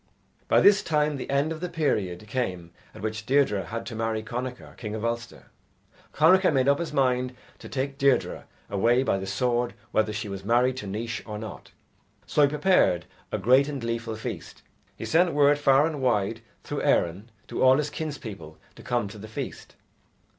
[0.47, 4.23] By this time the end of the period came at which Deirdre had to marry
[4.23, 5.51] Connachar, king of Ulster.
[6.11, 10.43] Connachar made up his mind to take Deirdre away by the sword whether she was
[10.43, 11.69] married to Naois or not.
[12.25, 14.63] So he prepared a great and gleeful feast.
[14.95, 19.19] He sent word far and wide through Erin to all his kinspeople to come to
[19.19, 19.75] the feast.